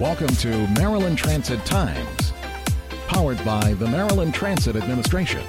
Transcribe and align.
Welcome 0.00 0.34
to 0.36 0.66
Maryland 0.68 1.18
Transit 1.18 1.62
Times, 1.66 2.32
powered 3.06 3.36
by 3.44 3.74
the 3.74 3.86
Maryland 3.86 4.32
Transit 4.32 4.74
Administration. 4.74 5.42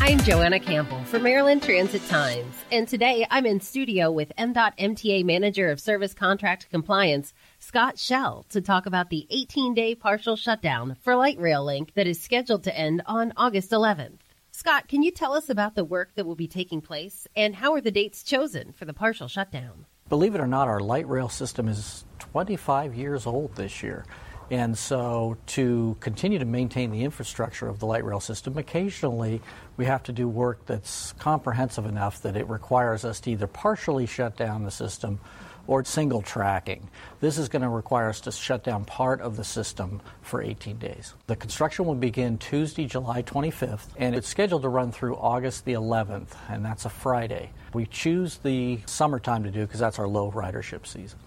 I'm 0.00 0.18
Joanna 0.18 0.60
Campbell 0.60 1.02
for 1.04 1.18
Maryland 1.18 1.62
Transit 1.62 2.06
Times, 2.08 2.54
and 2.70 2.86
today 2.86 3.26
I'm 3.30 3.46
in 3.46 3.60
studio 3.60 4.12
with 4.12 4.34
MDOT 4.36 4.76
MTA 4.76 5.24
Manager 5.24 5.70
of 5.70 5.80
Service 5.80 6.12
Contract 6.12 6.68
Compliance, 6.70 7.32
Scott 7.58 7.98
Shell, 7.98 8.44
to 8.50 8.60
talk 8.60 8.84
about 8.84 9.08
the 9.08 9.26
18 9.30 9.72
day 9.72 9.94
partial 9.94 10.36
shutdown 10.36 10.94
for 11.00 11.16
Light 11.16 11.38
Rail 11.38 11.64
Link 11.64 11.94
that 11.94 12.06
is 12.06 12.20
scheduled 12.20 12.64
to 12.64 12.78
end 12.78 13.00
on 13.06 13.32
August 13.34 13.70
11th. 13.70 14.18
Scott, 14.50 14.88
can 14.88 15.02
you 15.02 15.10
tell 15.10 15.32
us 15.32 15.48
about 15.48 15.74
the 15.74 15.86
work 15.86 16.10
that 16.16 16.26
will 16.26 16.36
be 16.36 16.46
taking 16.46 16.82
place 16.82 17.26
and 17.34 17.54
how 17.54 17.72
are 17.72 17.80
the 17.80 17.90
dates 17.90 18.22
chosen 18.22 18.72
for 18.72 18.84
the 18.84 18.92
partial 18.92 19.26
shutdown? 19.26 19.86
Believe 20.10 20.34
it 20.34 20.40
or 20.40 20.46
not, 20.48 20.66
our 20.66 20.80
light 20.80 21.08
rail 21.08 21.28
system 21.28 21.68
is 21.68 22.04
25 22.18 22.96
years 22.96 23.26
old 23.26 23.54
this 23.54 23.80
year. 23.80 24.04
And 24.50 24.76
so, 24.76 25.36
to 25.46 25.96
continue 26.00 26.40
to 26.40 26.44
maintain 26.44 26.90
the 26.90 27.04
infrastructure 27.04 27.68
of 27.68 27.78
the 27.78 27.86
light 27.86 28.04
rail 28.04 28.18
system, 28.18 28.58
occasionally 28.58 29.40
we 29.76 29.84
have 29.84 30.02
to 30.02 30.12
do 30.12 30.28
work 30.28 30.66
that's 30.66 31.12
comprehensive 31.12 31.86
enough 31.86 32.22
that 32.22 32.36
it 32.36 32.48
requires 32.48 33.04
us 33.04 33.20
to 33.20 33.30
either 33.30 33.46
partially 33.46 34.06
shut 34.06 34.36
down 34.36 34.64
the 34.64 34.72
system 34.72 35.20
or 35.66 35.84
single 35.84 36.22
tracking. 36.22 36.88
This 37.20 37.38
is 37.38 37.48
going 37.48 37.62
to 37.62 37.68
require 37.68 38.08
us 38.08 38.20
to 38.22 38.32
shut 38.32 38.64
down 38.64 38.84
part 38.84 39.20
of 39.20 39.36
the 39.36 39.44
system 39.44 40.00
for 40.22 40.42
18 40.42 40.78
days. 40.78 41.14
The 41.26 41.36
construction 41.36 41.84
will 41.84 41.94
begin 41.94 42.38
Tuesday, 42.38 42.86
July 42.86 43.22
25th, 43.22 43.88
and 43.96 44.14
it's 44.14 44.28
scheduled 44.28 44.62
to 44.62 44.68
run 44.68 44.92
through 44.92 45.16
August 45.16 45.64
the 45.64 45.72
11th, 45.72 46.28
and 46.48 46.64
that's 46.64 46.84
a 46.84 46.90
Friday. 46.90 47.50
We 47.74 47.86
choose 47.86 48.36
the 48.38 48.80
summertime 48.86 49.44
to 49.44 49.50
do 49.50 49.66
because 49.66 49.80
that's 49.80 49.98
our 49.98 50.08
low 50.08 50.30
ridership 50.32 50.86
season. 50.86 51.18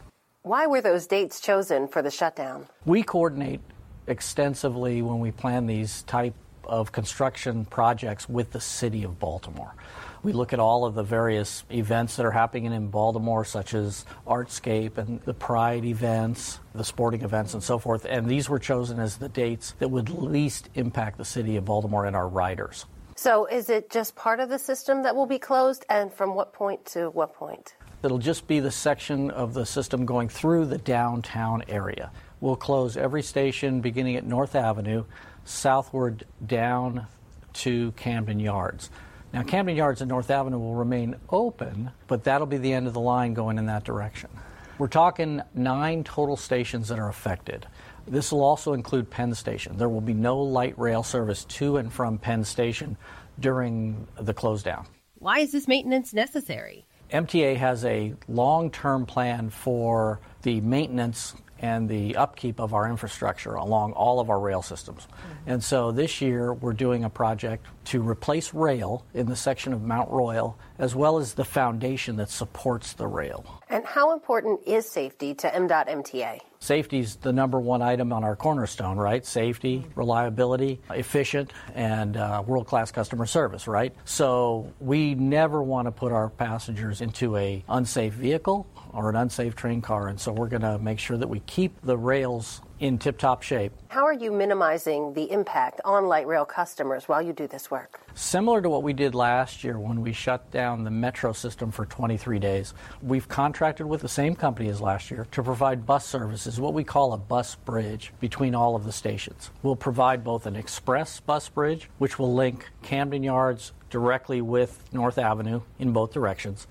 Why 0.42 0.68
were 0.68 0.82
those 0.82 1.08
dates 1.08 1.40
chosen 1.40 1.88
for 1.88 2.02
the 2.02 2.12
shutdown? 2.12 2.68
We 2.86 3.02
coordinate 3.02 3.62
extensively 4.08 5.02
when 5.02 5.20
we 5.20 5.32
plan 5.32 5.68
these 5.68 6.04
type 6.04 6.34
of 6.66 6.92
construction 6.92 7.66
projects 7.66 8.28
with 8.28 8.52
the 8.52 8.60
city 8.60 9.04
of 9.04 9.20
Baltimore. 9.20 9.76
We 10.24 10.32
look 10.32 10.54
at 10.54 10.60
all 10.60 10.86
of 10.86 10.96
the 10.96 11.04
various 11.04 11.66
events 11.70 12.16
that 12.16 12.26
are 12.26 12.32
happening 12.32 12.72
in 12.72 12.88
Baltimore, 12.88 13.44
such 13.44 13.74
as 13.74 14.06
Artscape 14.26 14.98
and 14.98 15.22
the 15.22 15.34
Pride 15.34 15.84
events, 15.84 16.60
the 16.74 16.86
sporting 16.86 17.24
events, 17.24 17.54
and 17.54 17.62
so 17.62 17.78
forth. 17.78 18.06
And 18.06 18.28
these 18.30 18.48
were 18.48 18.60
chosen 18.60 19.00
as 19.00 19.18
the 19.18 19.28
dates 19.28 19.74
that 19.80 19.90
would 19.90 20.10
least 20.10 20.70
impact 20.76 21.18
the 21.18 21.26
city 21.26 21.58
of 21.58 21.66
Baltimore 21.66 22.06
and 22.06 22.16
our 22.16 22.28
riders. 22.28 22.86
So, 23.16 23.46
is 23.46 23.70
it 23.70 23.90
just 23.90 24.16
part 24.16 24.40
of 24.40 24.50
the 24.50 24.58
system 24.58 25.04
that 25.04 25.16
will 25.16 25.28
be 25.28 25.40
closed, 25.40 25.86
and 25.90 26.12
from 26.12 26.36
what 26.36 26.52
point 26.54 26.84
to 26.88 27.10
what 27.10 27.36
point? 27.36 27.76
It'll 28.04 28.18
just 28.18 28.48
be 28.48 28.60
the 28.60 28.72
section 28.72 29.30
of 29.32 29.54
the 29.54 29.66
system 29.66 30.06
going 30.06 30.30
through 30.30 30.66
the 30.66 30.78
downtown 30.78 31.64
area. 31.68 32.12
We'll 32.44 32.58
close 32.58 32.98
every 32.98 33.24
station 33.24 33.80
beginning 33.80 34.18
at 34.18 34.26
North 34.26 34.54
Avenue, 34.54 35.06
southward 35.46 36.26
down 36.46 37.08
to 37.54 37.94
Camden 37.94 38.42
Yards. 38.42 38.90
Now, 39.32 39.44
Camden 39.44 39.78
Yards 39.78 40.02
and 40.02 40.10
North 40.10 40.30
Avenue 40.30 40.60
will 40.60 40.76
remain 40.76 41.16
open, 41.30 41.92
but 42.08 42.26
that'll 42.26 42.46
be 42.46 42.58
the 42.58 42.74
end 42.74 42.86
of 42.86 42.94
the 42.94 43.00
line 43.00 43.34
going 43.34 43.58
in 43.58 43.68
that 43.68 43.86
direction. 43.86 44.30
We're 44.78 44.90
talking 44.90 45.42
nine 45.56 46.04
total 46.04 46.36
stations 46.36 46.90
that 46.90 47.00
are 47.00 47.08
affected. 47.08 47.66
This 48.06 48.34
will 48.34 48.44
also 48.44 48.74
include 48.74 49.10
Penn 49.10 49.34
Station. 49.36 49.78
There 49.78 49.88
will 49.88 50.02
be 50.02 50.14
no 50.14 50.38
light 50.38 50.78
rail 50.78 51.02
service 51.02 51.46
to 51.46 51.78
and 51.78 51.94
from 51.94 52.18
Penn 52.18 52.44
Station 52.44 52.98
during 53.40 54.06
the 54.20 54.34
close 54.34 54.64
down. 54.64 54.86
Why 55.18 55.40
is 55.40 55.54
this 55.54 55.66
maintenance 55.70 56.14
necessary? 56.14 56.86
MTA 57.10 57.56
has 57.56 57.86
a 57.86 58.16
long 58.28 58.70
term 58.70 59.06
plan 59.06 59.50
for 59.50 60.20
the 60.42 60.60
maintenance 60.60 61.36
and 61.64 61.88
the 61.88 62.18
upkeep 62.18 62.60
of 62.60 62.74
our 62.74 62.90
infrastructure 62.90 63.54
along 63.54 63.94
all 63.94 64.20
of 64.20 64.30
our 64.30 64.40
rail 64.40 64.62
systems. 64.62 65.08
Mm-hmm. 65.08 65.50
And 65.50 65.64
so 65.64 65.94
this 65.94 66.20
year 66.20 66.54
we're 66.54 66.74
doing 66.74 67.06
a 67.06 67.10
project 67.10 67.66
to 67.86 68.02
replace 68.02 68.54
rail 68.54 69.06
in 69.14 69.28
the 69.28 69.36
section 69.38 69.72
of 69.72 69.82
Mount 69.82 70.12
Royal 70.12 70.60
as 70.78 70.94
well 70.94 71.18
as 71.20 71.36
the 71.36 71.46
foundation 71.46 72.18
that 72.18 72.30
supports 72.30 72.94
the 72.94 73.08
rail. 73.08 73.62
And 73.70 73.86
how 73.86 74.12
important 74.12 74.68
is 74.68 74.90
safety 74.90 75.34
to 75.36 75.48
MDOT 75.50 75.88
MTA? 75.88 76.40
Safety 76.64 77.00
is 77.00 77.18
the 77.18 77.34
number 77.34 77.60
one 77.60 77.82
item 77.82 78.14
on 78.14 78.24
our 78.24 78.38
cornerstone, 78.38 78.96
right? 78.96 79.26
Safety, 79.26 79.86
reliability, 79.96 80.80
efficient, 80.92 81.52
and 81.76 82.16
uh, 82.16 82.42
world 82.48 82.68
class 82.68 82.90
customer 82.90 83.26
service, 83.26 83.68
right? 83.68 83.94
So 84.06 84.72
we 84.80 85.14
never 85.14 85.62
want 85.62 85.88
to 85.88 85.92
put 85.92 86.14
our 86.14 86.30
passengers 86.30 87.02
into 87.02 87.36
a 87.36 87.66
unsafe 87.68 88.14
vehicle 88.14 88.66
or 88.94 89.10
an 89.10 89.18
unsafe 89.18 89.58
train 89.58 89.82
car, 89.82 90.08
and 90.08 90.18
so 90.18 90.32
we're 90.32 90.48
going 90.48 90.62
to 90.62 90.80
make 90.80 91.00
sure 91.00 91.18
that 91.18 91.28
we 91.28 91.42
keep 91.42 91.82
the 91.82 91.98
rails 91.98 92.62
in 92.84 92.98
tip 92.98 93.18
top 93.18 93.42
shape. 93.42 93.72
How 93.88 94.04
are 94.04 94.14
you 94.14 94.30
minimizing 94.30 95.14
the 95.14 95.32
impact 95.32 95.80
on 95.86 96.08
light 96.08 96.28
rail 96.28 96.44
customers 96.44 97.08
while 97.08 97.22
you 97.22 97.32
do 97.32 97.48
this 97.48 97.72
work? 97.72 98.02
Similar 98.14 98.62
to 98.62 98.70
what 98.70 98.84
we 98.84 98.92
did 98.92 99.16
last 99.16 99.64
year 99.64 99.80
when 99.80 100.02
we 100.02 100.12
shut 100.12 100.52
down 100.52 100.84
the 100.84 100.92
metro 100.92 101.32
system 101.32 101.72
for 101.72 101.86
23 101.86 102.40
days, 102.40 102.74
we've 103.02 103.30
contracted 103.30 103.86
with 103.86 104.02
the 104.02 104.10
same 104.10 104.36
company 104.36 104.68
as 104.68 104.82
last 104.82 105.10
year 105.12 105.26
to 105.32 105.42
provide 105.42 105.86
bus 105.86 106.06
services, 106.06 106.60
what 106.60 106.74
we 106.74 106.84
call 106.84 107.14
a 107.14 107.18
bus 107.18 107.56
bridge 107.56 108.12
between 108.20 108.54
all 108.54 108.76
of 108.76 108.84
the 108.84 108.92
stations. 108.92 109.50
We'll 109.62 109.78
provide 109.78 110.22
both 110.22 110.46
an 110.46 110.58
express 110.58 111.22
bus 111.22 111.48
bridge, 111.48 111.90
which 112.00 112.20
will 112.20 112.36
link 112.36 112.70
Camden 112.82 113.24
Yards 113.24 113.72
directly 113.92 114.42
with 114.42 114.84
North 114.92 115.18
Avenue 115.18 115.62
in 115.80 115.94
both 115.94 116.12
directions 116.12 116.68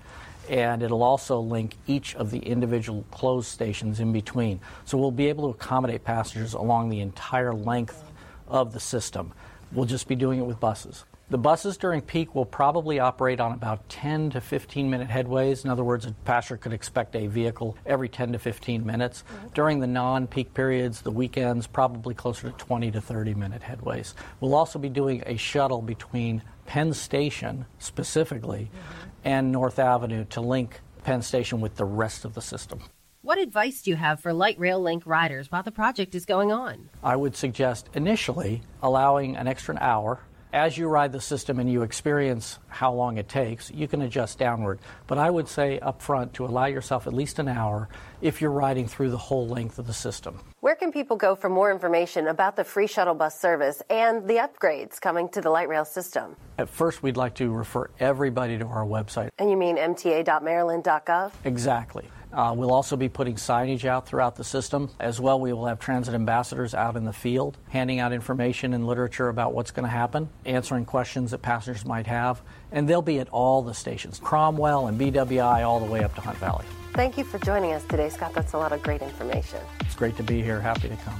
and 0.49 0.83
it'll 0.83 1.03
also 1.03 1.39
link 1.39 1.75
each 1.87 2.15
of 2.15 2.31
the 2.31 2.39
individual 2.39 3.05
closed 3.11 3.47
stations 3.47 3.99
in 3.99 4.11
between. 4.11 4.59
So 4.85 4.97
we'll 4.97 5.11
be 5.11 5.27
able 5.27 5.51
to 5.51 5.57
accommodate 5.57 6.03
passengers 6.03 6.53
along 6.53 6.89
the 6.89 6.99
entire 6.99 7.53
length 7.53 8.03
of 8.47 8.73
the 8.73 8.79
system. 8.79 9.33
We'll 9.71 9.85
just 9.85 10.07
be 10.07 10.15
doing 10.15 10.39
it 10.39 10.45
with 10.45 10.59
buses. 10.59 11.05
The 11.33 11.39
buses 11.39 11.77
during 11.77 12.01
peak 12.01 12.35
will 12.35 12.45
probably 12.45 12.99
operate 12.99 13.39
on 13.39 13.53
about 13.53 13.89
10 13.89 14.29
to 14.29 14.39
15 14.39 14.87
minute 14.87 15.07
headways. 15.07 15.65
In 15.65 15.71
other 15.71 15.83
words, 15.83 16.05
a 16.05 16.11
passenger 16.25 16.57
could 16.57 16.73
expect 16.73 17.15
a 17.15 17.25
vehicle 17.25 17.75
every 17.87 18.07
10 18.07 18.33
to 18.33 18.37
15 18.37 18.85
minutes. 18.85 19.23
Mm-hmm. 19.23 19.47
During 19.55 19.79
the 19.79 19.87
non 19.87 20.27
peak 20.27 20.53
periods, 20.53 21.01
the 21.01 21.09
weekends, 21.09 21.65
probably 21.65 22.13
closer 22.13 22.51
to 22.51 22.57
20 22.57 22.91
to 22.91 23.01
30 23.01 23.33
minute 23.33 23.63
headways. 23.63 24.13
We'll 24.41 24.53
also 24.53 24.77
be 24.77 24.89
doing 24.89 25.23
a 25.25 25.35
shuttle 25.35 25.81
between 25.81 26.43
Penn 26.67 26.93
Station 26.93 27.65
specifically 27.79 28.69
mm-hmm. 28.69 29.09
and 29.23 29.51
North 29.51 29.79
Avenue 29.79 30.25
to 30.25 30.41
link 30.41 30.81
Penn 31.03 31.23
Station 31.23 31.61
with 31.61 31.77
the 31.77 31.85
rest 31.85 32.25
of 32.25 32.35
the 32.35 32.41
system. 32.43 32.79
What 33.23 33.39
advice 33.39 33.81
do 33.81 33.89
you 33.89 33.95
have 33.95 34.19
for 34.19 34.33
light 34.33 34.59
rail 34.59 34.79
link 34.79 35.01
riders 35.07 35.51
while 35.51 35.63
the 35.63 35.71
project 35.71 36.13
is 36.13 36.25
going 36.25 36.51
on? 36.51 36.89
I 37.01 37.15
would 37.15 37.35
suggest 37.35 37.89
initially 37.95 38.61
allowing 38.83 39.35
an 39.35 39.47
extra 39.47 39.75
hour 39.81 40.19
as 40.53 40.77
you 40.77 40.87
ride 40.87 41.11
the 41.11 41.19
system 41.19 41.59
and 41.59 41.69
you 41.69 41.81
experience 41.81 42.59
how 42.67 42.93
long 42.93 43.17
it 43.17 43.27
takes, 43.27 43.71
you 43.71 43.87
can 43.87 44.03
adjust 44.03 44.37
downward. 44.37 44.79
But 45.07 45.17
I 45.17 45.29
would 45.29 45.47
say 45.47 45.79
up 45.79 46.01
front 46.01 46.35
to 46.35 46.45
allow 46.45 46.67
yourself 46.67 47.07
at 47.07 47.13
least 47.13 47.39
an 47.39 47.47
hour 47.47 47.89
if 48.21 48.39
you're 48.39 48.51
riding 48.51 48.87
through 48.87 49.09
the 49.09 49.17
whole 49.17 49.47
length 49.47 49.79
of 49.79 49.87
the 49.87 49.93
system. 49.93 50.39
Where 50.59 50.75
can 50.75 50.91
people 50.91 51.17
go 51.17 51.35
for 51.35 51.49
more 51.49 51.71
information 51.71 52.27
about 52.27 52.55
the 52.55 52.63
free 52.63 52.87
shuttle 52.87 53.15
bus 53.15 53.37
service 53.37 53.81
and 53.89 54.27
the 54.27 54.35
upgrades 54.35 55.01
coming 55.01 55.27
to 55.29 55.41
the 55.41 55.49
light 55.49 55.67
rail 55.67 55.85
system? 55.85 56.35
At 56.59 56.69
first, 56.69 57.01
we'd 57.01 57.17
like 57.17 57.33
to 57.35 57.51
refer 57.51 57.89
everybody 57.99 58.57
to 58.59 58.65
our 58.65 58.85
website. 58.85 59.31
And 59.39 59.49
you 59.49 59.57
mean 59.57 59.77
mta.maryland.gov? 59.77 61.31
Exactly. 61.43 62.07
Uh, 62.33 62.53
we'll 62.55 62.73
also 62.73 62.95
be 62.95 63.07
putting 63.07 63.35
signage 63.35 63.85
out 63.85 64.07
throughout 64.07 64.35
the 64.35 64.43
system. 64.43 64.89
As 64.99 65.21
well, 65.21 65.39
we 65.39 65.53
will 65.53 65.67
have 65.67 65.79
transit 65.79 66.15
ambassadors 66.15 66.73
out 66.73 66.95
in 66.95 67.05
the 67.05 67.13
field 67.13 67.57
handing 67.69 67.99
out 67.99 68.11
information 68.13 68.73
and 68.73 68.87
literature 68.87 69.29
about 69.29 69.53
what's 69.53 69.71
going 69.71 69.83
to 69.83 69.89
happen, 69.89 70.29
answering 70.45 70.85
questions 70.85 71.31
that 71.31 71.41
passengers 71.41 71.85
might 71.85 72.07
have, 72.07 72.41
and 72.71 72.87
they'll 72.87 73.01
be 73.01 73.19
at 73.19 73.29
all 73.29 73.61
the 73.61 73.73
stations 73.73 74.19
Cromwell 74.19 74.87
and 74.87 74.99
BWI 74.99 75.65
all 75.65 75.79
the 75.79 75.91
way 75.91 76.03
up 76.03 76.13
to 76.15 76.21
Hunt 76.21 76.37
Valley. 76.37 76.65
Thank 76.93 77.17
you 77.17 77.23
for 77.23 77.39
joining 77.39 77.71
us 77.73 77.83
today, 77.85 78.09
Scott. 78.09 78.33
That's 78.33 78.53
a 78.53 78.57
lot 78.57 78.71
of 78.71 78.83
great 78.83 79.01
information. 79.01 79.59
It's 79.81 79.95
great 79.95 80.15
to 80.17 80.23
be 80.23 80.41
here. 80.41 80.59
Happy 80.59 80.89
to 80.89 80.95
come. 80.97 81.19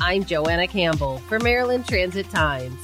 I'm 0.00 0.24
Joanna 0.24 0.66
Campbell 0.66 1.18
for 1.28 1.38
Maryland 1.40 1.86
Transit 1.86 2.28
Times. 2.30 2.80